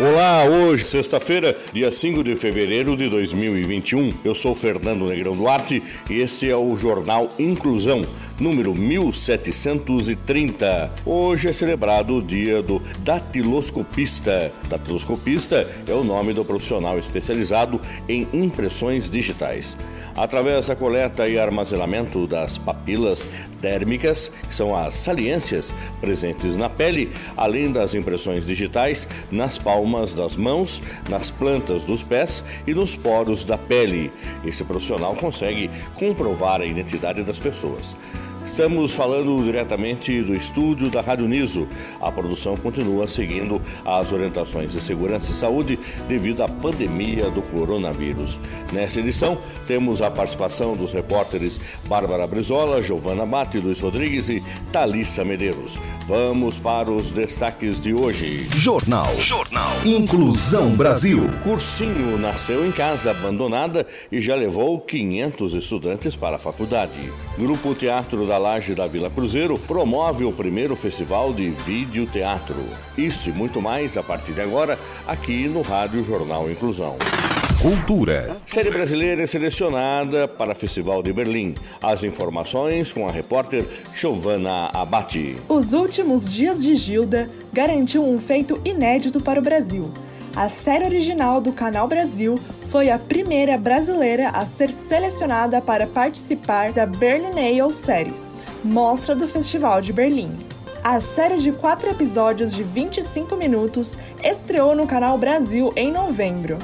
Olá, 0.00 0.44
hoje, 0.44 0.84
sexta-feira, 0.84 1.56
dia 1.72 1.90
5 1.90 2.22
de 2.22 2.36
fevereiro 2.36 2.96
de 2.96 3.08
2021. 3.08 4.10
Eu 4.24 4.32
sou 4.32 4.54
Fernando 4.54 5.04
Negrão 5.04 5.32
Duarte 5.32 5.82
e 6.08 6.20
esse 6.20 6.48
é 6.48 6.56
o 6.56 6.76
Jornal 6.76 7.28
Inclusão, 7.36 8.02
número 8.38 8.74
1730. 8.74 10.90
Hoje 11.04 11.48
é 11.48 11.52
celebrado 11.52 12.16
o 12.16 12.22
dia 12.22 12.62
do 12.62 12.80
datiloscopista. 13.00 14.50
Datiloscopista 14.68 15.68
é 15.86 15.92
o 15.92 16.04
nome 16.04 16.32
do 16.32 16.44
profissional 16.44 16.98
especializado 16.98 17.80
em 18.08 18.28
impressões 18.32 19.10
digitais. 19.10 19.76
Através 20.16 20.66
da 20.66 20.76
coleta 20.76 21.28
e 21.28 21.38
armazenamento 21.38 22.26
das 22.26 22.58
papilas 22.58 23.28
térmicas, 23.60 24.30
que 24.48 24.54
são 24.54 24.76
as 24.76 24.94
saliências 24.94 25.72
presentes 26.00 26.56
na 26.56 26.68
pele, 26.68 27.10
além 27.36 27.72
das 27.72 27.94
impressões 27.94 28.46
digitais 28.46 29.08
nas 29.30 29.58
palmas 29.58 30.14
das 30.14 30.36
mãos, 30.36 30.80
nas 31.08 31.30
plantas 31.30 31.82
dos 31.82 32.02
pés 32.02 32.44
e 32.66 32.74
nos 32.74 32.94
poros 32.94 33.44
da 33.44 33.58
pele. 33.58 34.10
Esse 34.44 34.64
profissional 34.64 35.14
consegue 35.16 35.70
comprovar 35.96 36.60
a 36.60 36.66
identidade 36.66 37.22
das 37.22 37.38
pessoas. 37.38 37.96
Estamos 38.48 38.92
falando 38.92 39.44
diretamente 39.44 40.20
do 40.22 40.34
estúdio 40.34 40.90
da 40.90 41.00
Rádio 41.00 41.28
Niso. 41.28 41.68
A 42.00 42.10
produção 42.10 42.56
continua 42.56 43.06
seguindo 43.06 43.60
as 43.84 44.10
orientações 44.10 44.72
de 44.72 44.80
segurança 44.80 45.30
e 45.30 45.34
saúde 45.34 45.78
devido 46.08 46.42
à 46.42 46.48
pandemia 46.48 47.30
do 47.30 47.42
coronavírus. 47.42 48.36
Nessa 48.72 49.00
edição, 49.00 49.38
temos 49.66 50.02
a 50.02 50.10
participação 50.10 50.76
dos 50.76 50.92
repórteres 50.92 51.58
Bárbara 51.86 52.26
Brizola, 52.26 52.82
Giovana 52.82 53.24
Mate, 53.24 53.58
Luiz 53.58 53.80
Rodrigues 53.80 54.28
e 54.28 54.42
Thalissa 54.70 55.24
Medeiros. 55.24 55.78
Vamos 56.06 56.58
para 56.58 56.90
os 56.90 57.10
destaques 57.10 57.80
de 57.80 57.94
hoje. 57.94 58.46
Jornal. 58.56 59.14
Jornal. 59.22 59.72
Inclusão 59.84 60.70
Brasil. 60.70 61.28
Cursinho 61.42 62.18
nasceu 62.18 62.66
em 62.66 62.70
casa 62.70 63.10
abandonada 63.10 63.86
e 64.12 64.20
já 64.20 64.34
levou 64.34 64.78
500 64.80 65.54
estudantes 65.54 66.14
para 66.14 66.36
a 66.36 66.38
faculdade. 66.38 67.10
Grupo 67.38 67.74
Teatro 67.74 68.26
da 68.26 68.36
Laje 68.36 68.74
da 68.74 68.86
Vila 68.86 69.08
Cruzeiro 69.08 69.58
promove 69.58 70.24
o 70.24 70.32
primeiro 70.32 70.76
festival 70.76 71.32
de 71.32 71.48
vídeo 71.50 72.06
teatro. 72.06 72.56
Isso 72.96 73.30
e 73.30 73.32
muito 73.32 73.62
mais 73.62 73.96
a 73.96 74.02
partir 74.02 74.32
de 74.32 74.40
agora 74.40 74.78
aqui 75.06 75.48
no 75.48 75.62
Rádio 75.62 76.02
Jornal 76.04 76.50
Inclusão. 76.50 76.96
Cultura. 77.60 78.36
Série 78.46 78.70
brasileira 78.70 79.20
é 79.20 79.26
selecionada 79.26 80.28
para 80.28 80.52
o 80.52 80.54
Festival 80.54 81.02
de 81.02 81.12
Berlim. 81.12 81.56
As 81.82 82.04
informações 82.04 82.92
com 82.92 83.08
a 83.08 83.10
repórter 83.10 83.66
Giovanna 83.92 84.70
Abate. 84.72 85.34
Os 85.48 85.72
últimos 85.72 86.32
dias 86.32 86.62
de 86.62 86.76
Gilda 86.76 87.28
garantiu 87.52 88.04
um 88.04 88.16
feito 88.20 88.60
inédito 88.64 89.20
para 89.20 89.40
o 89.40 89.42
Brasil. 89.42 89.92
A 90.36 90.48
série 90.48 90.84
original 90.84 91.40
do 91.40 91.50
Canal 91.50 91.88
Brasil 91.88 92.38
foi 92.68 92.90
a 92.90 92.98
primeira 92.98 93.58
brasileira 93.58 94.28
a 94.28 94.46
ser 94.46 94.72
selecionada 94.72 95.60
para 95.60 95.84
participar 95.84 96.70
da 96.70 96.86
Berlinale 96.86 97.72
Series, 97.72 98.38
mostra 98.62 99.16
do 99.16 99.26
Festival 99.26 99.80
de 99.80 99.92
Berlim. 99.92 100.30
A 100.84 101.00
série 101.00 101.38
de 101.38 101.50
quatro 101.50 101.90
episódios 101.90 102.54
de 102.54 102.62
25 102.62 103.34
minutos 103.34 103.98
estreou 104.22 104.76
no 104.76 104.86
Canal 104.86 105.18
Brasil 105.18 105.72
em 105.74 105.90
novembro. 105.90 106.56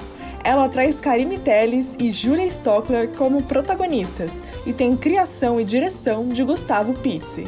Ela 0.44 0.68
traz 0.68 1.00
Karine 1.00 1.38
Telles 1.38 1.96
e 1.98 2.12
Julia 2.12 2.44
Stockler 2.44 3.08
como 3.08 3.42
protagonistas 3.42 4.42
e 4.66 4.74
tem 4.74 4.94
criação 4.94 5.58
e 5.58 5.64
direção 5.64 6.28
de 6.28 6.44
Gustavo 6.44 6.92
Pizzi. 6.92 7.46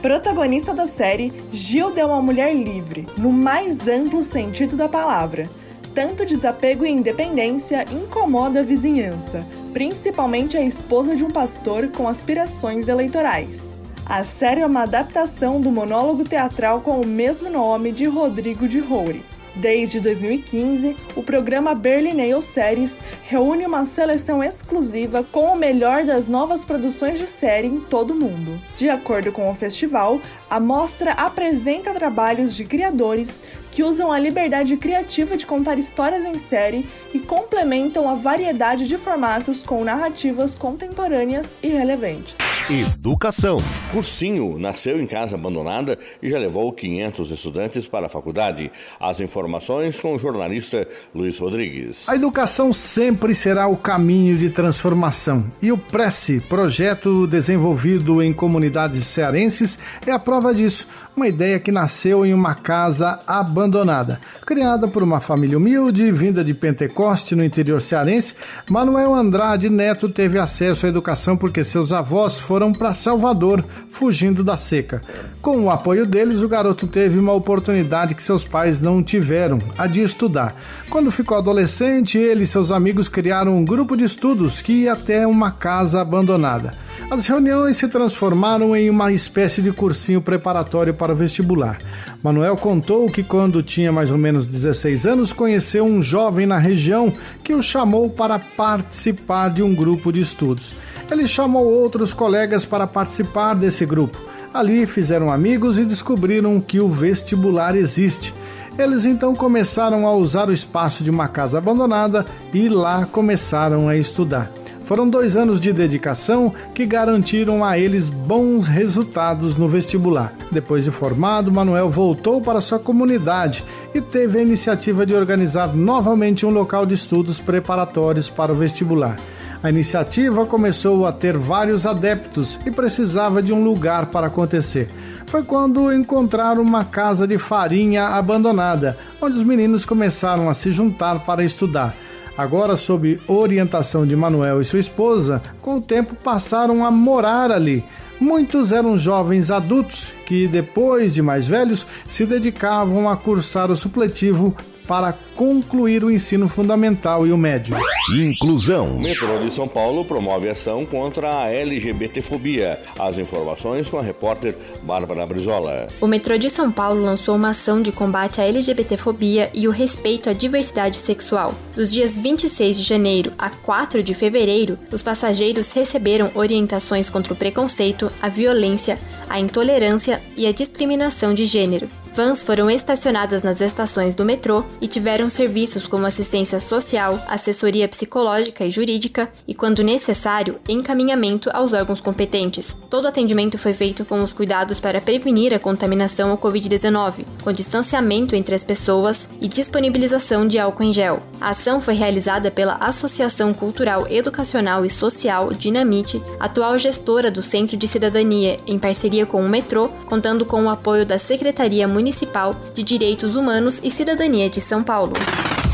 Protagonista 0.00 0.72
da 0.72 0.86
série, 0.86 1.30
Gilda 1.52 2.00
é 2.00 2.06
uma 2.06 2.22
mulher 2.22 2.54
livre, 2.54 3.06
no 3.18 3.30
mais 3.30 3.86
amplo 3.86 4.22
sentido 4.22 4.74
da 4.74 4.88
palavra. 4.88 5.50
Tanto 5.94 6.24
desapego 6.24 6.86
e 6.86 6.90
independência 6.90 7.84
incomoda 7.92 8.60
a 8.60 8.62
vizinhança, 8.62 9.46
principalmente 9.74 10.56
a 10.56 10.62
esposa 10.62 11.14
de 11.14 11.24
um 11.24 11.30
pastor 11.30 11.88
com 11.88 12.08
aspirações 12.08 12.88
eleitorais. 12.88 13.82
A 14.06 14.24
série 14.24 14.62
é 14.62 14.66
uma 14.66 14.84
adaptação 14.84 15.60
do 15.60 15.70
monólogo 15.70 16.24
teatral 16.24 16.80
com 16.80 17.00
o 17.00 17.06
mesmo 17.06 17.50
nome 17.50 17.92
de 17.92 18.06
Rodrigo 18.06 18.66
de 18.66 18.78
Roure. 18.78 19.22
Desde 19.58 19.98
2015, 19.98 20.96
o 21.16 21.22
programa 21.22 21.74
Berlinale 21.74 22.40
Series 22.44 23.02
reúne 23.24 23.66
uma 23.66 23.84
seleção 23.84 24.42
exclusiva 24.42 25.24
com 25.32 25.46
o 25.46 25.56
melhor 25.56 26.04
das 26.04 26.28
novas 26.28 26.64
produções 26.64 27.18
de 27.18 27.26
série 27.26 27.66
em 27.66 27.80
todo 27.80 28.12
o 28.12 28.14
mundo. 28.14 28.56
De 28.76 28.88
acordo 28.88 29.32
com 29.32 29.50
o 29.50 29.54
festival, 29.56 30.20
a 30.48 30.60
mostra 30.60 31.10
apresenta 31.10 31.92
trabalhos 31.92 32.54
de 32.54 32.64
criadores 32.64 33.42
que 33.72 33.82
usam 33.82 34.12
a 34.12 34.18
liberdade 34.20 34.76
criativa 34.76 35.36
de 35.36 35.44
contar 35.44 35.76
histórias 35.76 36.24
em 36.24 36.38
série 36.38 36.86
e 37.12 37.18
complementam 37.18 38.08
a 38.08 38.14
variedade 38.14 38.86
de 38.86 38.96
formatos 38.96 39.64
com 39.64 39.82
narrativas 39.82 40.54
contemporâneas 40.54 41.58
e 41.60 41.66
relevantes. 41.66 42.47
Educação. 42.70 43.56
Cursinho 43.90 44.58
nasceu 44.58 45.00
em 45.00 45.06
casa 45.06 45.36
abandonada 45.36 45.98
e 46.22 46.28
já 46.28 46.38
levou 46.38 46.70
500 46.70 47.30
estudantes 47.30 47.88
para 47.88 48.04
a 48.04 48.08
faculdade. 48.10 48.70
As 49.00 49.20
informações 49.20 49.98
com 49.98 50.14
o 50.14 50.18
jornalista 50.18 50.86
Luiz 51.14 51.38
Rodrigues. 51.38 52.06
A 52.06 52.14
educação 52.14 52.70
sempre 52.70 53.34
será 53.34 53.66
o 53.68 53.76
caminho 53.76 54.36
de 54.36 54.50
transformação 54.50 55.50
e 55.62 55.72
o 55.72 55.78
Prece, 55.78 56.40
projeto 56.40 57.26
desenvolvido 57.26 58.22
em 58.22 58.34
comunidades 58.34 59.02
cearenses, 59.04 59.78
é 60.06 60.12
a 60.12 60.18
prova 60.18 60.54
disso. 60.54 60.86
Uma 61.18 61.26
ideia 61.26 61.58
que 61.58 61.72
nasceu 61.72 62.24
em 62.24 62.32
uma 62.32 62.54
casa 62.54 63.18
abandonada. 63.26 64.20
Criada 64.46 64.86
por 64.86 65.02
uma 65.02 65.18
família 65.18 65.58
humilde, 65.58 66.12
vinda 66.12 66.44
de 66.44 66.54
Pentecoste, 66.54 67.34
no 67.34 67.42
interior 67.42 67.80
cearense, 67.80 68.36
Manuel 68.70 69.12
Andrade 69.12 69.68
Neto 69.68 70.08
teve 70.08 70.38
acesso 70.38 70.86
à 70.86 70.88
educação 70.88 71.36
porque 71.36 71.64
seus 71.64 71.90
avós 71.90 72.38
foram 72.38 72.72
para 72.72 72.94
Salvador, 72.94 73.64
fugindo 73.90 74.44
da 74.44 74.56
seca. 74.56 75.02
Com 75.42 75.64
o 75.64 75.70
apoio 75.70 76.06
deles, 76.06 76.40
o 76.40 76.48
garoto 76.48 76.86
teve 76.86 77.18
uma 77.18 77.32
oportunidade 77.32 78.14
que 78.14 78.22
seus 78.22 78.44
pais 78.44 78.80
não 78.80 79.02
tiveram, 79.02 79.58
a 79.76 79.88
de 79.88 80.00
estudar. 80.00 80.54
Quando 80.88 81.10
ficou 81.10 81.36
adolescente, 81.36 82.16
ele 82.16 82.44
e 82.44 82.46
seus 82.46 82.70
amigos 82.70 83.08
criaram 83.08 83.56
um 83.56 83.64
grupo 83.64 83.96
de 83.96 84.04
estudos 84.04 84.62
que 84.62 84.84
ia 84.84 84.92
até 84.92 85.26
uma 85.26 85.50
casa 85.50 86.00
abandonada. 86.00 86.74
As 87.10 87.26
reuniões 87.26 87.76
se 87.76 87.88
transformaram 87.88 88.76
em 88.76 88.90
uma 88.90 89.10
espécie 89.12 89.62
de 89.62 89.72
cursinho 89.72 90.20
preparatório 90.20 90.92
para 90.92 91.12
o 91.12 91.16
vestibular. 91.16 91.78
Manuel 92.22 92.56
contou 92.56 93.10
que, 93.10 93.22
quando 93.22 93.62
tinha 93.62 93.90
mais 93.90 94.10
ou 94.10 94.18
menos 94.18 94.46
16 94.46 95.06
anos, 95.06 95.32
conheceu 95.32 95.84
um 95.84 96.02
jovem 96.02 96.46
na 96.46 96.58
região 96.58 97.12
que 97.42 97.54
o 97.54 97.62
chamou 97.62 98.10
para 98.10 98.38
participar 98.38 99.48
de 99.48 99.62
um 99.62 99.74
grupo 99.74 100.12
de 100.12 100.20
estudos. 100.20 100.74
Ele 101.10 101.26
chamou 101.26 101.64
outros 101.64 102.12
colegas 102.12 102.64
para 102.66 102.86
participar 102.86 103.54
desse 103.54 103.86
grupo. 103.86 104.18
Ali 104.52 104.84
fizeram 104.86 105.32
amigos 105.32 105.78
e 105.78 105.84
descobriram 105.84 106.60
que 106.60 106.80
o 106.80 106.88
vestibular 106.88 107.74
existe. 107.74 108.34
Eles 108.78 109.06
então 109.06 109.34
começaram 109.34 110.06
a 110.06 110.12
usar 110.12 110.48
o 110.48 110.52
espaço 110.52 111.02
de 111.02 111.10
uma 111.10 111.26
casa 111.26 111.58
abandonada 111.58 112.26
e 112.52 112.68
lá 112.68 113.06
começaram 113.06 113.88
a 113.88 113.96
estudar. 113.96 114.57
Foram 114.88 115.06
dois 115.06 115.36
anos 115.36 115.60
de 115.60 115.70
dedicação 115.70 116.50
que 116.74 116.86
garantiram 116.86 117.62
a 117.62 117.78
eles 117.78 118.08
bons 118.08 118.66
resultados 118.66 119.54
no 119.54 119.68
vestibular. 119.68 120.32
Depois 120.50 120.82
de 120.82 120.90
formado, 120.90 121.52
Manuel 121.52 121.90
voltou 121.90 122.40
para 122.40 122.62
sua 122.62 122.78
comunidade 122.78 123.62
e 123.94 124.00
teve 124.00 124.38
a 124.38 124.42
iniciativa 124.42 125.04
de 125.04 125.14
organizar 125.14 125.76
novamente 125.76 126.46
um 126.46 126.48
local 126.48 126.86
de 126.86 126.94
estudos 126.94 127.38
preparatórios 127.38 128.30
para 128.30 128.50
o 128.50 128.54
vestibular. 128.54 129.16
A 129.62 129.68
iniciativa 129.68 130.46
começou 130.46 131.04
a 131.04 131.12
ter 131.12 131.36
vários 131.36 131.84
adeptos 131.84 132.58
e 132.64 132.70
precisava 132.70 133.42
de 133.42 133.52
um 133.52 133.62
lugar 133.62 134.06
para 134.06 134.28
acontecer. 134.28 134.88
Foi 135.26 135.42
quando 135.42 135.92
encontraram 135.92 136.62
uma 136.62 136.86
casa 136.86 137.26
de 137.26 137.36
farinha 137.36 138.06
abandonada, 138.06 138.96
onde 139.20 139.36
os 139.36 139.44
meninos 139.44 139.84
começaram 139.84 140.48
a 140.48 140.54
se 140.54 140.72
juntar 140.72 141.26
para 141.26 141.44
estudar. 141.44 141.94
Agora, 142.38 142.76
sob 142.76 143.20
orientação 143.26 144.06
de 144.06 144.14
Manuel 144.14 144.60
e 144.60 144.64
sua 144.64 144.78
esposa, 144.78 145.42
com 145.60 145.78
o 145.78 145.82
tempo 145.82 146.14
passaram 146.14 146.84
a 146.84 146.90
morar 146.90 147.50
ali. 147.50 147.82
Muitos 148.20 148.70
eram 148.70 148.96
jovens 148.96 149.50
adultos 149.50 150.12
que, 150.24 150.46
depois 150.46 151.14
de 151.14 151.20
mais 151.20 151.48
velhos, 151.48 151.84
se 152.08 152.24
dedicavam 152.24 153.10
a 153.10 153.16
cursar 153.16 153.72
o 153.72 153.76
supletivo 153.76 154.56
para 154.88 155.14
concluir 155.36 156.02
o 156.02 156.10
ensino 156.10 156.48
fundamental 156.48 157.26
e 157.26 157.30
o 157.30 157.36
médio. 157.36 157.76
Inclusão. 158.18 158.94
O 158.94 159.02
metrô 159.02 159.38
de 159.38 159.52
São 159.52 159.68
Paulo 159.68 160.02
promove 160.02 160.48
ação 160.48 160.86
contra 160.86 161.42
a 161.42 161.52
LGBTfobia. 161.52 162.80
As 162.98 163.18
informações 163.18 163.86
com 163.86 163.98
a 163.98 164.02
repórter 164.02 164.56
Bárbara 164.82 165.26
Brizola. 165.26 165.88
O 166.00 166.06
metrô 166.06 166.38
de 166.38 166.48
São 166.48 166.72
Paulo 166.72 167.02
lançou 167.02 167.36
uma 167.36 167.50
ação 167.50 167.82
de 167.82 167.92
combate 167.92 168.40
à 168.40 168.44
LGBTfobia 168.44 169.50
e 169.52 169.68
o 169.68 169.70
respeito 169.70 170.30
à 170.30 170.32
diversidade 170.32 170.96
sexual. 170.96 171.54
Dos 171.76 171.92
dias 171.92 172.18
26 172.18 172.78
de 172.78 172.82
janeiro 172.82 173.32
a 173.38 173.50
4 173.50 174.02
de 174.02 174.14
fevereiro, 174.14 174.78
os 174.90 175.02
passageiros 175.02 175.70
receberam 175.72 176.30
orientações 176.34 177.10
contra 177.10 177.34
o 177.34 177.36
preconceito, 177.36 178.10
a 178.22 178.30
violência, 178.30 178.98
a 179.28 179.38
intolerância 179.38 180.22
e 180.34 180.46
a 180.46 180.52
discriminação 180.52 181.34
de 181.34 181.44
gênero. 181.44 181.88
Vans 182.18 182.42
foram 182.42 182.68
estacionadas 182.68 183.44
nas 183.44 183.60
estações 183.60 184.12
do 184.12 184.24
metrô 184.24 184.64
e 184.80 184.88
tiveram 184.88 185.30
serviços 185.30 185.86
como 185.86 186.04
assistência 186.04 186.58
social, 186.58 187.16
assessoria 187.28 187.86
psicológica 187.86 188.64
e 188.64 188.72
jurídica 188.72 189.30
e, 189.46 189.54
quando 189.54 189.84
necessário, 189.84 190.58
encaminhamento 190.68 191.48
aos 191.52 191.74
órgãos 191.74 192.00
competentes. 192.00 192.76
Todo 192.90 193.06
atendimento 193.06 193.56
foi 193.56 193.72
feito 193.72 194.04
com 194.04 194.18
os 194.18 194.32
cuidados 194.32 194.80
para 194.80 195.00
prevenir 195.00 195.54
a 195.54 195.60
contaminação 195.60 196.32
ao 196.32 196.38
Covid-19, 196.38 197.24
com 197.40 197.52
distanciamento 197.52 198.34
entre 198.34 198.56
as 198.56 198.64
pessoas 198.64 199.28
e 199.40 199.46
disponibilização 199.46 200.48
de 200.48 200.58
álcool 200.58 200.82
em 200.82 200.92
gel. 200.92 201.22
A 201.40 201.50
ação 201.50 201.80
foi 201.80 201.94
realizada 201.94 202.50
pela 202.50 202.78
Associação 202.80 203.54
Cultural 203.54 204.08
Educacional 204.10 204.84
e 204.84 204.90
Social 204.90 205.50
Dinamite, 205.52 206.20
atual 206.40 206.76
gestora 206.78 207.30
do 207.30 207.44
Centro 207.44 207.76
de 207.76 207.86
Cidadania, 207.86 208.56
em 208.66 208.76
parceria 208.76 209.24
com 209.24 209.40
o 209.40 209.48
metrô, 209.48 209.86
contando 210.06 210.44
com 210.44 210.64
o 210.64 210.68
apoio 210.68 211.06
da 211.06 211.20
Secretaria 211.20 211.86
Municipal 211.86 212.07
Municipal 212.08 212.56
de 212.72 212.82
Direitos 212.82 213.36
Humanos 213.36 213.80
e 213.82 213.90
Cidadania 213.90 214.48
de 214.48 214.62
São 214.62 214.82
Paulo. 214.82 215.12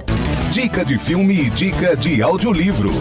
Dica 0.52 0.84
de 0.84 0.98
filme 0.98 1.34
e 1.34 1.50
dica 1.50 1.96
de 1.96 2.22
audiolivro. 2.22 2.92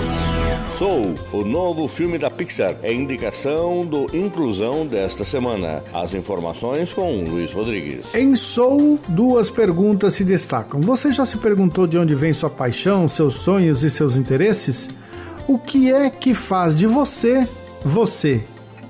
Soul, 0.69 1.13
o 1.31 1.43
novo 1.43 1.87
filme 1.87 2.17
da 2.17 2.29
Pixar, 2.29 2.75
é 2.81 2.91
indicação 2.91 3.85
do 3.85 4.07
Inclusão 4.15 4.85
desta 4.85 5.23
semana. 5.23 5.83
As 5.93 6.13
informações 6.13 6.91
com 6.91 7.23
Luiz 7.23 7.53
Rodrigues. 7.53 8.13
Em 8.15 8.35
Soul, 8.35 8.99
duas 9.07 9.49
perguntas 9.49 10.15
se 10.15 10.23
destacam. 10.23 10.81
Você 10.81 11.13
já 11.13 11.25
se 11.25 11.37
perguntou 11.37 11.85
de 11.85 11.97
onde 11.97 12.15
vem 12.15 12.33
sua 12.33 12.49
paixão, 12.49 13.07
seus 13.07 13.39
sonhos 13.39 13.83
e 13.83 13.89
seus 13.89 14.15
interesses? 14.15 14.89
O 15.47 15.59
que 15.59 15.91
é 15.91 16.09
que 16.09 16.33
faz 16.33 16.77
de 16.77 16.87
você 16.87 17.47
você? 17.85 18.41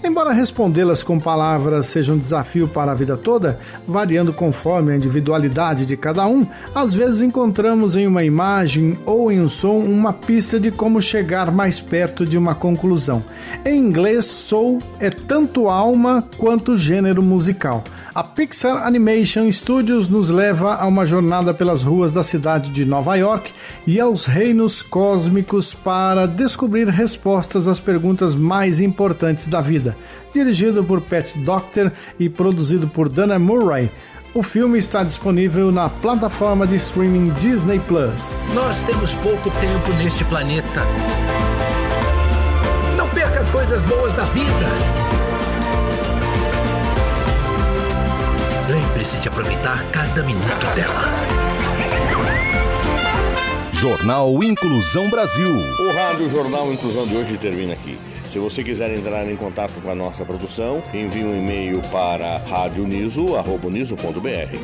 Embora 0.05 0.33
respondê-las 0.33 1.01
com 1.01 1.17
palavras 1.17 1.85
seja 1.85 2.11
um 2.11 2.17
desafio 2.17 2.67
para 2.67 2.91
a 2.91 2.95
vida 2.95 3.15
toda, 3.15 3.57
variando 3.87 4.33
conforme 4.33 4.91
a 4.91 4.97
individualidade 4.97 5.85
de 5.85 5.95
cada 5.95 6.27
um, 6.27 6.45
às 6.75 6.93
vezes 6.93 7.21
encontramos 7.21 7.95
em 7.95 8.05
uma 8.05 8.21
imagem 8.21 8.99
ou 9.05 9.31
em 9.31 9.39
um 9.39 9.47
som 9.47 9.77
uma 9.77 10.11
pista 10.11 10.59
de 10.59 10.71
como 10.71 11.01
chegar 11.01 11.49
mais 11.53 11.79
perto 11.79 12.25
de 12.25 12.37
uma 12.37 12.53
conclusão. 12.53 13.23
Em 13.63 13.79
inglês, 13.79 14.25
soul 14.25 14.79
é 14.99 15.09
tanto 15.09 15.69
alma 15.69 16.27
quanto 16.37 16.75
gênero 16.75 17.23
musical. 17.23 17.81
A 18.15 18.23
Pixar 18.23 18.85
Animation 18.85 19.51
Studios 19.51 20.07
nos 20.07 20.29
leva 20.29 20.75
a 20.75 20.85
uma 20.85 21.03
jornada 21.03 21.51
pelas 21.51 21.81
ruas 21.81 22.11
da 22.11 22.21
cidade 22.21 22.69
de 22.69 22.85
Nova 22.85 23.15
York 23.15 23.51
e 23.87 23.99
aos 23.99 24.27
reinos 24.27 24.83
cósmicos 24.83 25.73
para 25.73 26.27
descobrir 26.27 26.87
respostas 26.87 27.67
às 27.67 27.79
perguntas 27.79 28.35
mais 28.35 28.79
importantes 28.79 29.47
da 29.47 29.61
vida. 29.61 29.97
Dirigido 30.31 30.83
por 30.83 31.01
Pat 31.01 31.25
Doctor 31.37 31.91
e 32.19 32.29
produzido 32.29 32.87
por 32.87 33.09
Dana 33.09 33.39
Murray, 33.39 33.89
o 34.35 34.43
filme 34.43 34.77
está 34.77 35.03
disponível 35.03 35.71
na 35.71 35.89
plataforma 35.89 36.67
de 36.67 36.75
streaming 36.75 37.31
Disney 37.39 37.79
Plus. 37.79 38.45
Nós 38.53 38.83
temos 38.83 39.15
pouco 39.15 39.49
tempo 39.49 39.91
neste 39.97 40.23
planeta. 40.25 40.81
Não 42.95 43.09
perca 43.09 43.39
as 43.39 43.49
coisas 43.49 43.81
boas 43.83 44.13
da 44.13 44.25
vida. 44.25 45.02
Lembre-se 49.03 49.19
de 49.19 49.27
aproveitar 49.27 49.83
cada 49.91 50.23
minuto 50.23 50.65
dela. 50.75 51.03
Jornal 53.73 54.41
Inclusão 54.41 55.09
Brasil. 55.09 55.53
O 55.53 55.91
Rádio 55.93 56.29
Jornal 56.29 56.71
Inclusão 56.71 57.05
de 57.05 57.17
hoje 57.17 57.37
termina 57.37 57.73
aqui. 57.73 57.99
Se 58.33 58.39
você 58.39 58.63
quiser 58.63 58.91
entrar 58.97 59.29
em 59.29 59.35
contato 59.35 59.79
com 59.79 59.91
a 59.91 59.95
nossa 59.95 60.25
produção, 60.25 60.81
envie 60.91 61.23
um 61.23 61.37
e-mail 61.37 61.79
para 61.91 62.39
radioniso.br, 62.39 63.29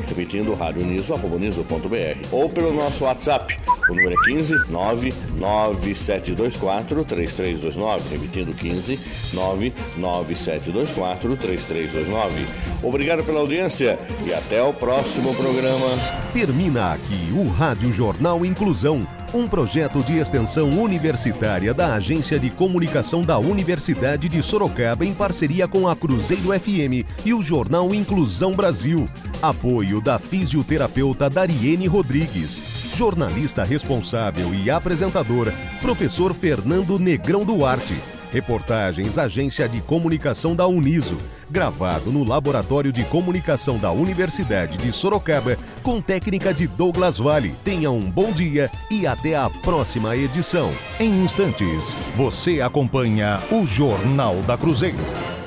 repetindo 0.08 0.54
radioniso.br, 0.54 2.26
ou 2.32 2.50
pelo 2.50 2.74
nosso 2.74 3.04
WhatsApp, 3.04 3.56
o 3.88 3.94
número 3.94 4.12
é 4.12 4.16
15 4.24 4.72
99724 4.72 7.04
3329, 7.04 8.08
repetindo 8.08 8.52
15 8.52 8.98
99724 9.34 11.36
3329. 11.36 12.46
Obrigado 12.82 13.22
pela 13.22 13.38
audiência 13.38 13.96
e 14.26 14.34
até 14.34 14.60
o 14.60 14.74
próximo 14.74 15.32
programa. 15.32 15.86
Termina 16.32 16.94
aqui 16.94 17.30
o 17.32 17.48
Rádio 17.48 17.92
Jornal 17.92 18.44
Inclusão 18.44 19.06
um 19.32 19.46
projeto 19.46 20.02
de 20.02 20.18
extensão 20.18 20.70
universitária 20.70 21.72
da 21.72 21.94
Agência 21.94 22.38
de 22.38 22.50
Comunicação 22.50 23.22
da 23.22 23.38
Universidade 23.38 24.28
de 24.28 24.42
Sorocaba 24.42 25.04
em 25.04 25.14
parceria 25.14 25.68
com 25.68 25.86
a 25.86 25.94
Cruzeiro 25.94 26.48
FM 26.58 27.06
e 27.24 27.32
o 27.32 27.40
jornal 27.40 27.94
Inclusão 27.94 28.52
Brasil. 28.52 29.08
Apoio 29.40 30.00
da 30.00 30.18
fisioterapeuta 30.18 31.30
Dariene 31.30 31.86
Rodrigues. 31.86 32.92
Jornalista 32.96 33.62
responsável 33.62 34.52
e 34.52 34.68
apresentador, 34.68 35.52
professor 35.80 36.34
Fernando 36.34 36.98
Negrão 36.98 37.44
Duarte. 37.44 38.19
Reportagens 38.30 39.18
Agência 39.18 39.68
de 39.68 39.80
Comunicação 39.80 40.54
da 40.54 40.66
Uniso. 40.66 41.18
Gravado 41.50 42.12
no 42.12 42.24
Laboratório 42.24 42.92
de 42.92 43.04
Comunicação 43.04 43.78
da 43.78 43.90
Universidade 43.90 44.78
de 44.78 44.92
Sorocaba, 44.92 45.58
com 45.82 46.00
técnica 46.00 46.54
de 46.54 46.66
Douglas 46.66 47.18
Vale. 47.18 47.54
Tenha 47.64 47.90
um 47.90 48.08
bom 48.10 48.30
dia 48.32 48.70
e 48.90 49.06
até 49.06 49.36
a 49.36 49.50
próxima 49.50 50.16
edição. 50.16 50.70
Em 50.98 51.24
instantes, 51.24 51.96
você 52.14 52.60
acompanha 52.60 53.40
o 53.50 53.66
Jornal 53.66 54.36
da 54.42 54.56
Cruzeiro. 54.56 55.39